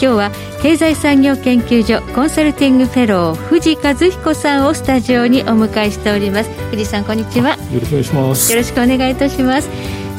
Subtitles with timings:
[0.00, 0.30] 今日は
[0.62, 6.50] 経済産業研究所コンサルティングフェロー藤和彦さんをスタジオにお迎えしております。
[6.70, 7.56] 藤さんこんにちは。
[7.72, 8.52] よろしくお願いします。
[8.52, 9.68] よろしくお願いいたします。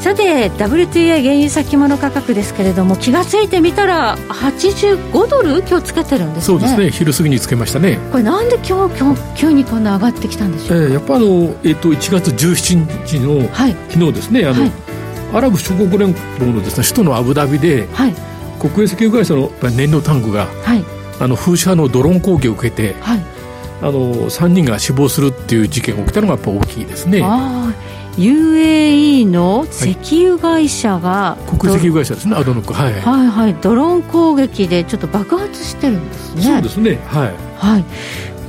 [0.00, 6.42] さて WTI 原油先物価格ですけれども気が付いてみたら85ドル今日つけてるんですね。
[6.42, 6.90] そうですね。
[6.90, 7.98] 昼過ぎにつけましたね。
[8.10, 10.68] これなんで今日今日急にこんな上がってきたんでしょう？
[10.68, 11.26] か、えー、やっぱあの、
[11.62, 14.44] えーと、と1月17日の、はい、昨日ですね。
[14.44, 14.72] あの、はい、
[15.34, 18.14] アラブ諸国連邦のですね首都のアブダビで、はい
[18.58, 20.84] 国営石油会社の燃料タンクが、はい、
[21.20, 23.24] あの風車のドローン攻撃を受けて、はい、
[23.80, 27.22] あの3人が死亡するっていう事件が起きたのがやっぱ大きいですね。
[28.18, 32.72] UAE の石油会社が、はい、国営石油会社ですねアドノック。
[32.72, 32.92] はい。
[33.00, 33.54] はいはい。
[33.54, 36.42] ドローン攻撃でちょっと爆発してるんですね。
[36.42, 36.98] そうですね。
[37.06, 37.84] はい、はい、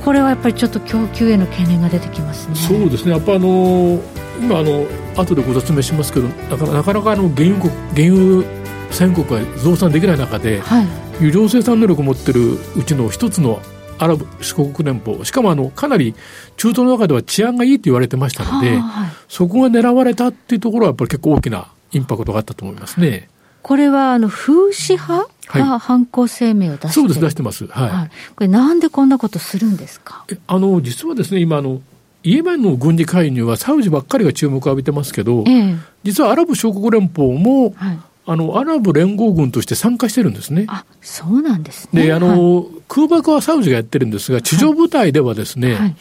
[0.04, 2.56] これはやっぱりちょっと供給への懸念が出てきますね。
[2.56, 3.12] そうですね。
[3.12, 4.00] やっぱあの
[4.40, 4.86] 今あの
[5.16, 8.59] 後でご説明しますけどなかなかなかあの原油原油
[8.90, 13.60] 産国が増産できない中で、はい、油量生産能力を持ってるうちの一つの
[13.98, 16.14] アラブ四国連邦しかもあのかなり
[16.56, 23.28] 中東の中では治安がいいと言われてましたので、はい、そこが狙われたっていうところはやっぱり結構大きなインパクトがあったと思いますね。
[23.62, 30.24] これはあの風刺派が犯行声明を出して、そうです出してます、はい、はい、これなんでこんなことするんですか？
[30.46, 31.82] あの実はですね今あの
[32.22, 37.98] イエメンの軍事介入はサウジばっかりが注目を浴びてますけど、ええ、実はアラブ諸国連邦も、はい、
[38.30, 40.64] あの、アラブ連合軍として参加してるんですね。
[40.68, 42.04] あ、そうなんですね。
[42.04, 45.96] で、あの、はい、空爆はサウジがやってるんですが、地上部隊ではですね、はい、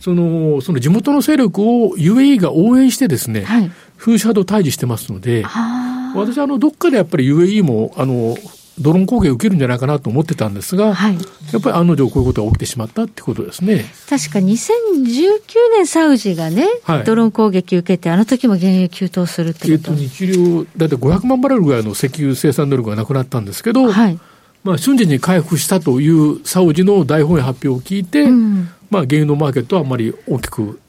[0.00, 5.42] その、その地元の勢力を UAE が応援してですね、はい、風車と対峙してますので、
[6.14, 8.36] 私はあの、どっかでやっぱり UAE も、あの、
[8.78, 13.84] ドローン攻撃を受けるんじゃないかなと思ってたんですが、はい、やっぱり案の定こういうことが起きてしまったってことですね。
[14.08, 15.40] 確か2019
[15.76, 19.72] 年サウジがね、はい、ドローン攻撃を受けて、あの時も原油急騰するってこと。
[19.72, 24.18] えっと、日量、だって500万バレルぐらいの石油生産能力がなくなったんですけど、はい、
[24.62, 30.80] まあ、瞬時に回復したというサウジの大本営発表を聞いて、うん、まあ、原油のマーケットはあんまり大きく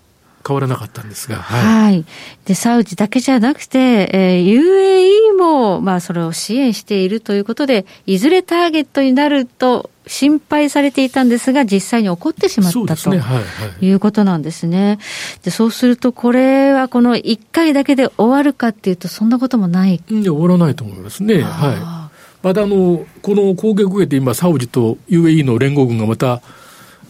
[0.48, 1.38] 変わらなかったんですが。
[1.38, 1.84] はい。
[1.84, 2.06] はい、
[2.46, 13.44] で、サウジだけじゃなくて、えー、UAE も、まあ、それを支援しているということで、いずれターゲットになると心配されていたんですが、実際に起こってしまったと、ねはいは
[13.82, 15.00] い、いうことなんですね。
[15.44, 20.02] で、そうすると、これはこの1回だけで終わるかっていうと、そんなこともない。
[20.10, 21.42] いや、終わらないと思いますね。
[21.42, 22.08] はい。
[22.42, 26.42] また、あの、この攻撃を受けて今、サウジと UAE の連合軍がまた、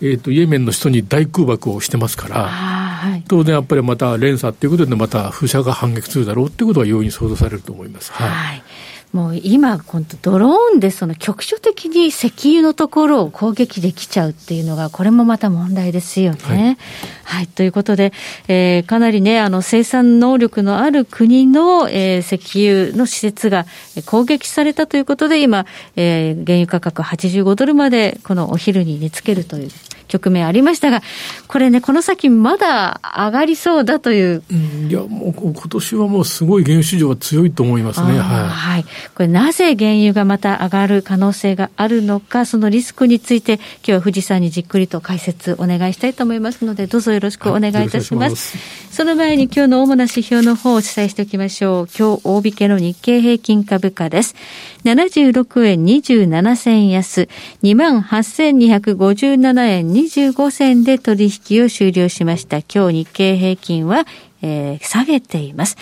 [0.02, 8.12] えっ、ー、と、イエメンの人に大空爆をしてますから、はい、当然やっぱりまた連鎖っていうことでまた風車が反撃するだろうっていうことは容易に想像されると思います。
[8.12, 8.64] はい、はい
[9.14, 16.78] もう今、本当ドローンでその局所的に石油のところを攻撃できちゃうっていうのが、これもまた問題ですよね。
[17.24, 18.12] はい、はい、ということで、
[18.48, 23.66] えー、かなりね、あの生産能力のある国の、えー、石油の施設が
[24.06, 25.66] 攻撃されたということで、今、
[25.96, 29.70] えー、原油価格85ドルまでこのお昼に値つけるという
[30.08, 31.02] 局面ありましたが、
[31.48, 34.44] これね、この先まだ上がりそうだという。
[34.52, 38.08] うん、いや、もう今年はもうすごい原油市場は強いと思いますね。
[38.08, 38.20] はい。
[38.20, 38.86] はい。
[39.16, 48.58] これなぜ原油がまた上がる可能性があるのか、そのリスクについて、今日は富士山にじっくりと解説お願いしたいと思いますので、どうぞよろしくお願いいたします。
[48.58, 51.88] はい、その前に今日の主な指標の方をお伝えしておきましょう。
[51.98, 54.36] 今日大引けの日経平均株価です。
[54.84, 57.28] 76円27銭安、
[57.64, 62.58] 28,257円25銭で取引を終了しました。
[62.58, 64.06] 今日日経平均は
[64.42, 65.76] えー、下げています。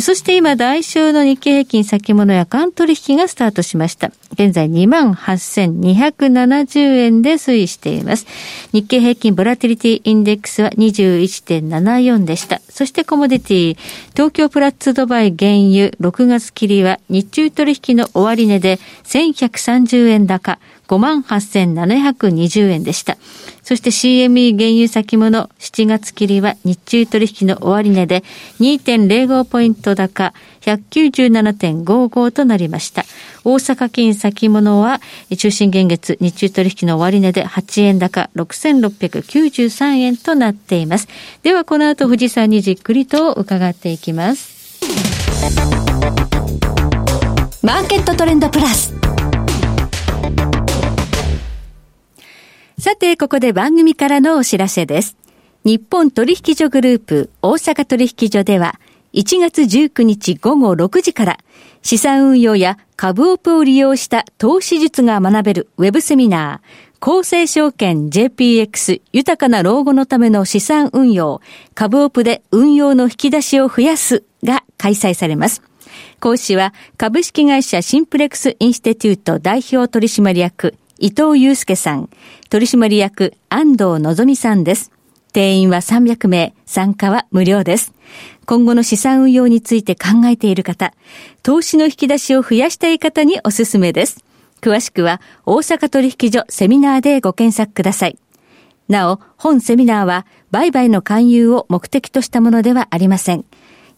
[0.00, 4.12] そして今、来週の日経平均先物や間取引がスタートしました。
[4.34, 8.26] 現在28,270円で推移しています。
[8.72, 12.60] 日経平均ボラティリティインデックスは21.74でした。
[12.68, 13.78] そしてコモディティ、
[14.12, 23.16] 東京プラッツドバイ原油6月切りは日中取引の終値で1130円高、58,720円でした。
[23.62, 28.22] そして CME 原油先物7月切りは日中取引の終値で
[28.60, 33.04] 2.05ポイント高197.55となりました。
[33.44, 35.00] 大阪金先物は
[35.36, 41.08] 中心現月日中取引の終値で8円高6693円となっています。
[41.42, 44.56] ではこの後富士山にじっくりと伺っていきます。
[47.62, 49.05] マーケットトレンドプラス。
[52.78, 55.16] さて、ここで番組からのお知らせです。
[55.64, 58.78] 日本取引所グループ大阪取引所では
[59.14, 61.38] 1月19日午後6時から
[61.80, 71.40] 資産運用や株オプを利用した投資術が学べるウェブセミナー厚生証券 JPX 豊かな老後のための資産運用
[71.74, 75.62] 株オプで運用の引き出しを増やすが開催されます。
[76.20, 82.08] 講師は株式会社シンプレックスインスティテュート代表取締役伊藤祐介さん、
[82.48, 84.90] 取締役安藤のぞみさんです。
[85.32, 87.92] 定員は300名、参加は無料です。
[88.46, 90.94] 今後の資産運用について考えている方、
[91.42, 94.24] 投資の引き出しを増やしたい方におすすめです。
[94.62, 98.18] 詳しくは大阪取引所セミナーでご検索ください。
[98.88, 103.44] なお、本セミナーは売買の勧誘を目的としたものではありません。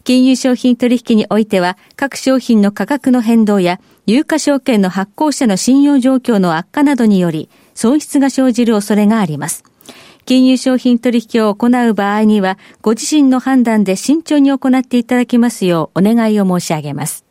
[0.03, 9.63] 金融商品取引においては、各商品の価格の変動や、有価証券の発行者の信用状況の悪化などにより、損失が生じる恐れがあります。
[10.25, 17.25] 金融商品取引を行う場合には、ご自身の判断で慎重に行っていただきますようお願いを申し上げます。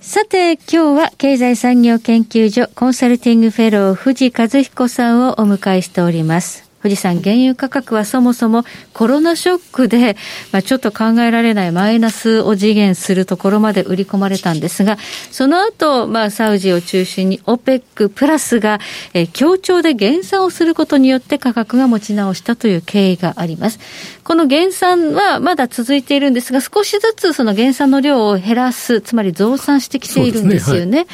[0.00, 6.65] さて、今日は経済産業研究所コンサルティングフェロー藤和彦さんをお迎えしております。
[6.86, 10.16] 富士山原油価格はそもそもコロナショックで、
[10.52, 14.98] まあ、ちょっと考えられないマイナスを次元するところまで売り込まれたんですが、
[15.32, 18.78] その後、まあ、サウジを中心に OPEC プラスが、
[19.14, 23.80] えー、協調で減産をすることによって価格が持ち直したという経緯があります。
[24.22, 31.06] この減産はまだ続いているんですが、少しずつその減産の量を減らす、つまり増産してきているんですよね。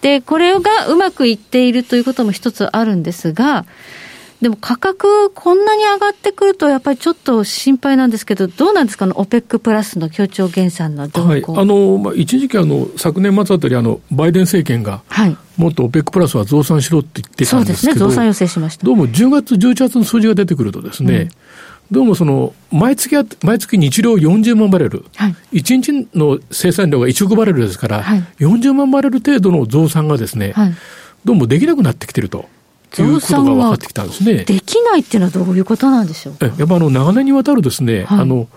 [0.00, 3.66] で、ねはい、これがうまくいっているということも一つあるんですが、
[4.42, 18.84] でも価格、こんなに上がってくると、やっぱりちょっと心配なんですけど、どうなんですか、オペックプラスの協調減産の動向、はい、あのまあ、一時期あの、昨年末あたりあの、バイデン政権が、はい、もっとオペックプラスは増産しろって言ってたんですけど、そうですね、増産要請しました。
[18.84, 21.28] どうも10月、11月の数字が出てくるとですね、うん。
[21.92, 23.14] どうもその、毎月、
[23.44, 30.74] 毎月日量40万バレル、はい、1日の生産量が1億バレルですから、はい、40万バレル程度の増産がですね、はい、
[31.24, 32.48] どうもできなくなってきてると。
[33.00, 34.44] いうことが分かってきたんですね。
[34.44, 38.48] できないっていうのはどういうことなんでしょうやっぱあの長年にわたるですね、はい、あの、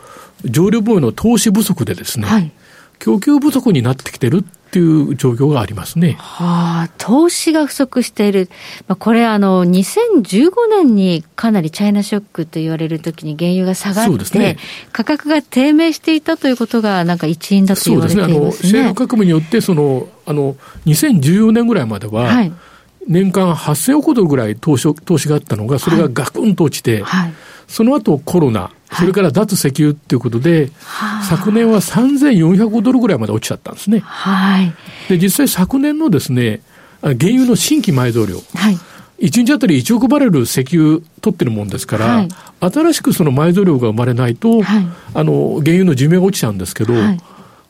[0.43, 2.51] 上流防衛の投資不足でですね、はい、
[2.99, 6.17] 供給不足になってきてるっていう状況がありますね。
[6.19, 8.49] はあ、投資が不足している。
[8.87, 14.57] まあ、これあの、2015年にかなりチャイナショックと言われるときに原油が下がって、ね、
[14.91, 18.35] 価格が低迷していたということがなんか一因だと言われていますね。
[18.35, 18.79] そうですね。
[18.81, 22.51] あの、シェール革命によって、その、あの、2014年ぐらいまでは、はい
[23.07, 27.33] 年間8000億ドルぐらい投資投資があったのが、それがガクンと落ちて、はい、
[27.67, 33.99] その後コロナ、それから脱石油っていうことで、はい、昨年は3400億ドルぐらいまで落ちちゃったんですね。
[33.99, 34.73] はい、
[35.09, 36.61] で、実際昨年のですね、
[37.01, 42.29] 原油の新規埋蔵量、はい、1日あたり1億バレル石油取ってるもんですから、はい、
[42.59, 47.21] 新しくその埋蔵量が生まれないと、はい、あの、原油の寿命が落ちちゃうんですけど、はい、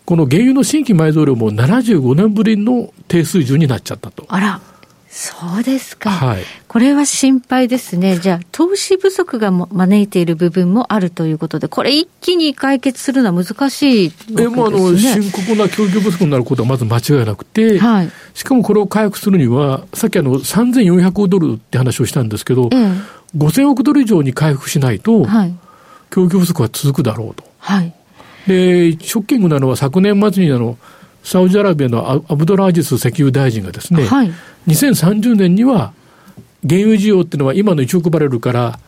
[0.05, 4.25] この原油の新規埋蔵量も75年ぶりの低水準になっちゃったと。
[4.29, 4.61] あら。
[5.17, 22.91] そうですか、はい、これは心配ですね、じゃあ、投資不足が招いている部分もあるということで、これ、一気に解決するのは難しいね、もあの深刻な供給不足になることはまず間違いなくて、はい、しかもこれを回復するには、さっきあの3400億ドルって話をしたんですけど、ええ、
[23.37, 25.55] 5000億ドル以上に回復しないと、はい、
[26.09, 27.45] 供給不足は続くだろうと。
[27.59, 27.93] はい、
[28.47, 30.77] でショッキングなのは昨年末にあの
[31.25, 34.31] サウジアラビアのアブドラージス石油大臣がですね、はい、
[34.67, 35.91] 2030年には
[36.67, 38.79] 原油需要っていうのは今の1億バレルから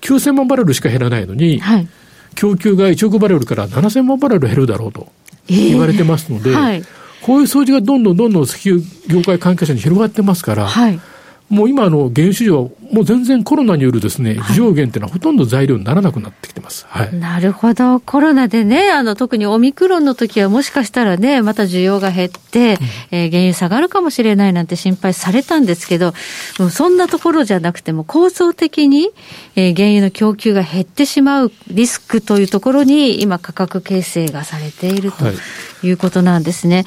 [0.00, 1.88] 9000万バレルしか減らないのに、はい、
[2.34, 5.12] 供給が1億バレルから7000万バレル減るだろうと
[5.46, 6.82] 言われてますので、えーはい、
[7.22, 11.00] こういう数字がどんどんどんどん石油業界関係者に広がってますから、はい
[11.48, 16.86] もう今の原油市場、もう全然コロナによるですね、非常減っていうのはほとんど材料にならなくなってきてます。
[16.88, 17.14] はい。
[17.14, 18.00] なるほど。
[18.00, 22.78] コロナでね、あの、特にオミクロンの時はもしかしたらね、また需要が減って、
[23.10, 26.14] うん、えー、原油下がるかもしれないなんて心配されたんですけど、
[26.58, 29.10] もうそんなところじゃなくても構造的に、
[29.56, 36.76] えー、原油の供給が減ってしまうリスクというところに今価格形成がされているということなんですね。
[36.76, 36.84] はい、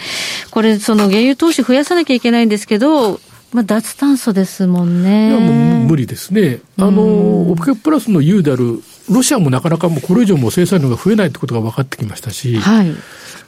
[0.51, 3.19] これ、その原油投資増やさなきゃいけないんですけど、
[3.55, 5.29] まあ、脱炭素ですもんね。
[5.29, 6.59] いや、もう無理ですね。
[6.77, 12.93] あの、オプケプラスの言うである、ロシアもなかなかもうこれ以上も生産量が増えないってことが分かってきましたし、はい、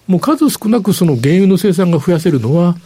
[0.07, 2.77] もう数少なくその原油の生産が増やせるのは、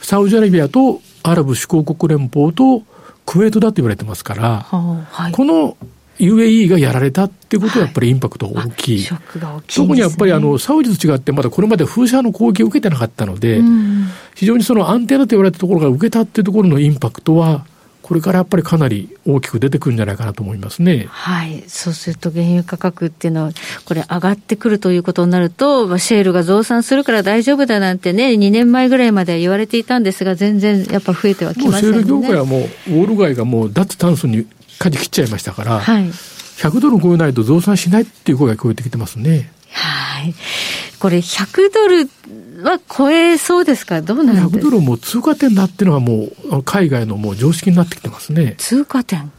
[0.00, 2.84] サウジアラビアとアラブ首長国連邦と
[3.26, 5.76] クウェートだと言われてますから、はい、この
[6.20, 8.98] UAE がやられたってことはやっぱりインパクト大きい。
[8.98, 17.64] はい、ショックが大きい、ね、特にやっぱりあの、サウジと違ってまだこれまで風車の攻撃を受けてなかったので、うん、非常にその安定だと言われたところが受けたっていうところのインパクトは、
[18.10, 21.06] これからやっぱりかなり大きく出てくるんじゃないかなと思いますね。
[21.10, 21.62] はい。
[21.68, 23.52] そうすると原油価格っていうのは、
[23.84, 31.80] これ上がってくるということになると、まあ、シェールが増産するから大丈夫だなんてね、2年前ぐらいまで言われていたんですが、全然やっぱ増えてはきませんね。
[31.80, 34.44] シェール業界はもう、ウォール街がもう脱炭素に
[34.80, 39.52] 舵切っちゃいましたから、はい、100ドル超えないと増産しないっていう声が聞こえてきてますね。
[39.72, 40.34] はい。
[40.98, 42.10] これ100ドル
[42.64, 44.00] は超えそうですか？
[44.00, 44.48] どうなんです？
[44.48, 48.54] か ?100 ドルも通過点だっていうのはもう、海外のもう常識になってきてますね。
[48.56, 49.30] 通過点はい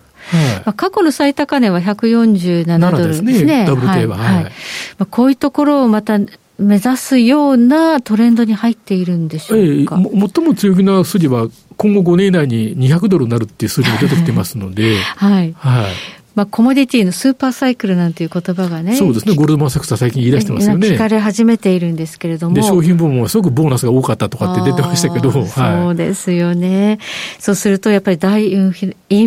[0.58, 3.34] まあ、過去の最高値は147ドルですね。
[3.34, 4.18] ですねダブルは。
[4.18, 4.52] はい、はい、ま
[5.00, 6.20] あ、こういうところをまた
[6.62, 15.54] 目指すようなトレンドに入っているんでしょうか、ええ、最も強気な筋は、今後5年以内に200ドルになるっていう数字が出てきてますので、はい。
[15.58, 15.86] はい
[16.34, 18.96] まあ、コモディティのスーパーサイクルなんていう言葉がね。
[18.96, 19.36] そうですね。
[19.36, 20.88] ゴールドマン・サックスは最近言い出してますよね。
[20.88, 22.56] 聞かれ始めているんですけれども。
[22.56, 25.30] で、商品部門はすごくボーナスが多かったとかって出てましたけど。
[25.30, 27.00] はい、そうですよね。
[27.38, 28.72] そうすると、やっぱり大イン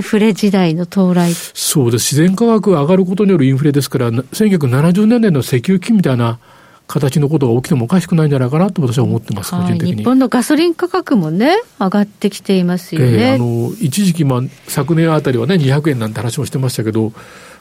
[0.02, 1.34] フレ時代の到来。
[1.34, 2.14] そうです。
[2.14, 6.38] 自然価格が上がることによるインフレですから、1970年代の石油危機みたいな、
[6.86, 13.06] 形のことが起きてもおかしくないんじゃないかなと私は思ってます、はい、日本のガソリン価格もね、上がってきていますよね。
[13.06, 17.12] えー、あの一時期、まあ、昨年あたりはね、200円なんて話もしてましたけど、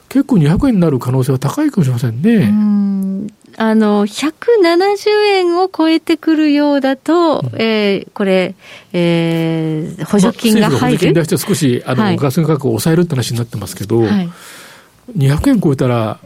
[0.08, 2.46] 結構200円になる可能性は高いかもしれませんね。
[2.46, 3.26] ん。
[3.56, 8.54] あの、170円を超えてくるようだと、うん、えー、これ、
[8.92, 14.30] えー、補助金が入る、まあ、補助金出して少し、あの、はい、ガソリン価格を抑えるって話になってますけど、はい、
[15.16, 16.18] 200円超えたら、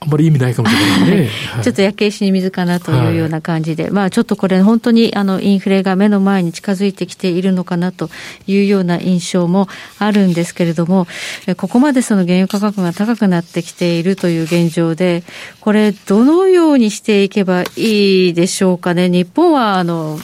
[0.00, 1.28] あんまり意味ないかもしれないね。
[1.52, 8.08] はい、ちょっと焼け石に水かなというような感じで、はい、まあちょっとこれ本当にあのインフレが目の前に近づいてきているのかなと
[8.46, 9.66] いうような印象も
[9.98, 11.08] あるんですけれども、
[11.56, 15.24] ここまでその原油価格が高くなってきているという現状で、
[15.60, 19.08] これどのようにしていけばいいでしょうかね？
[19.08, 20.18] 日本はあの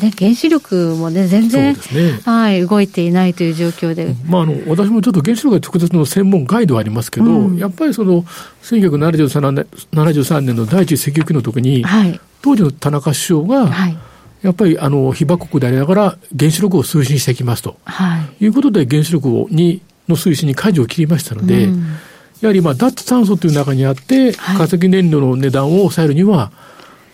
[0.00, 4.14] ね、原子力もね、全然、ね、はい、動いていないという状況で。
[4.26, 8.24] まあ、あの、私もちょっと原子力が直接の専門外ではありますけど、うん、やっぱりその、
[8.62, 13.96] 1973年 ,73 年の第一次石油期の時に、はい、当時の田中首相が、はい、
[14.42, 21.84] やっぱりあの被爆国でありながら原子力を推進していきますと、はい、いうことで原子力をにの推進に舵を切りましたので、うん、
[22.40, 26.50] やはりまあ脱炭素という中にあって、化石燃料の値段を抑えるには、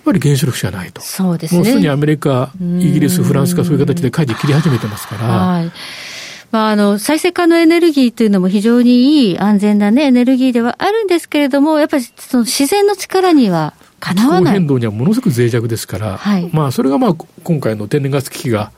[0.07, 1.01] ぱり原子力しかないと。
[1.01, 1.59] そうですね。
[1.59, 5.27] もうすでにアメリカ、イギリス、フランスがそういう形で舵切り始めてますから。
[5.27, 5.73] はい。
[6.53, 14.43] まあ、あの、再生可能エネルギーというのも非常にいい安全なね、エネルギーではあるんですけれども、やっぱりその自然の力にはかなわない。
[14.43, 18.71] 気候変動にはものすごく脆弱ですから、はい、まあ、それがまあ、今回の天然ガス危機が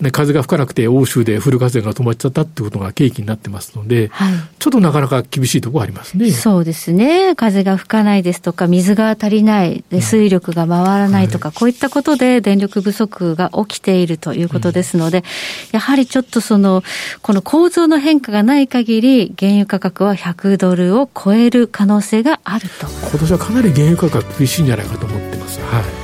[0.00, 6.30] ね、風が吹かなくて欧州でフル活電が止まっちゃったってことが契機になってますので、はい、ちょっとなかなか厳しいところありますね。
[6.30, 7.34] そうですね。
[7.34, 15.24] 風が吹かないですとか、水が足りない、で水力が回らないとか、うんはい、こういったことで電力不足が起きているということですので、うん、
[15.72, 16.84] やはりちょっとその、
[17.22, 22.86] この構造の変化がない限り、原油価格は100ドルを超える可能性があると。
[23.10, 25.58] 今年はかなり原油価格厳しいんじゃないかと思ってます。
[25.60, 25.97] はい。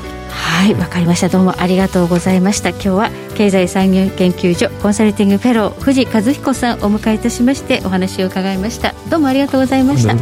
[0.45, 1.29] はいわかりました。
[1.29, 2.71] どうもありがとうございました。
[2.71, 8.95] 今日は経済産業研究所コンサルティングフェロー藤和彦さんをお迎えいたしましてお話を伺いました。
[9.11, 10.15] どうもありがとうございました。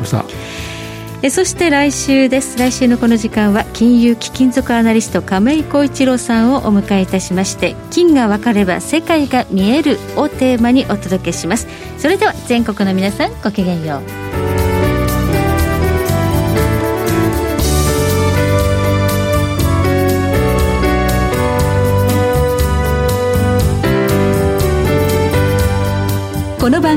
[1.25, 2.59] えそして来週です。
[2.59, 11.69] 来週のこの時間は金融貴金属アナリスト亀井浩一郎さんをお迎えいたしまして金が分かれば世界が見えるをテーマにお届けします。
[11.99, 13.99] それでは全国の皆さんごきげんよ
[14.29, 14.32] う